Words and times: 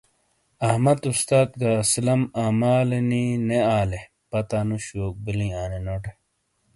احمد 0.69 0.99
استاس 1.11 1.49
گہ 1.59 1.71
اسلم 1.83 2.21
اعمالے 2.43 2.99
نی 3.09 3.23
نے 3.47 3.59
آلا 3.77 3.83
لے 3.89 4.01
پتا 4.29 4.59
نوش 4.67 4.85
یوک 4.97 5.15
بلیں 5.25 5.53
آنینو 5.61 5.95
ٹے۔ 6.03 6.11